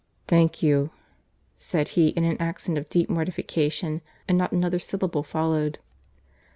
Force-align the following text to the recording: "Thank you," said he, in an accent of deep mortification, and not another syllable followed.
"Thank 0.27 0.63
you," 0.63 0.89
said 1.57 1.89
he, 1.89 2.07
in 2.07 2.23
an 2.23 2.35
accent 2.41 2.75
of 2.79 2.89
deep 2.89 3.07
mortification, 3.07 4.01
and 4.27 4.35
not 4.35 4.51
another 4.51 4.79
syllable 4.79 5.21
followed. 5.21 5.77